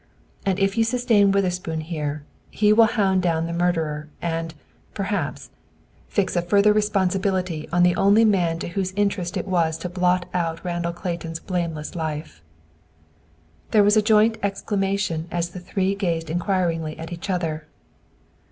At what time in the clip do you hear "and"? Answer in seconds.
0.47-0.57, 4.19-4.55